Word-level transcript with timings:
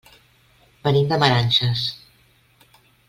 Venim 0.87 1.11
de 1.11 1.19
Meranges. 1.25 1.85